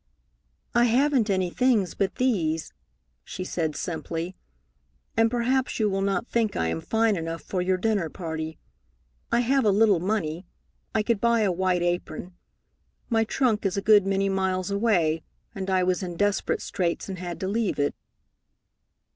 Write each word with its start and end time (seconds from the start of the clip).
"I 0.73 0.85
haven't 0.85 1.29
any 1.29 1.51
things 1.51 1.93
but 1.93 2.15
these," 2.15 2.73
she 3.23 3.43
said 3.43 3.75
simply, 3.75 4.35
"and 5.15 5.29
perhaps 5.29 5.79
you 5.79 5.91
will 5.91 6.01
not 6.01 6.25
think 6.27 6.55
I 6.55 6.69
am 6.69 6.81
fine 6.81 7.15
enough 7.15 7.43
for 7.43 7.61
your 7.61 7.77
dinner 7.77 8.09
party. 8.09 8.57
I 9.31 9.41
have 9.41 9.63
a 9.63 9.69
little 9.69 9.99
money. 9.99 10.47
I 10.95 11.03
could 11.03 11.21
buy 11.21 11.41
a 11.41 11.51
white 11.51 11.83
apron. 11.83 12.33
My 13.11 13.23
trunk 13.23 13.63
is 13.63 13.77
a 13.77 13.81
good 13.83 14.07
many 14.07 14.27
miles 14.27 14.71
away, 14.71 15.21
and 15.53 15.69
I 15.69 15.83
was 15.83 16.01
in 16.01 16.15
desperate 16.17 16.63
straits 16.63 17.07
and 17.07 17.19
had 17.19 17.39
to 17.41 17.47
leave 17.47 17.77
it." 17.77 17.93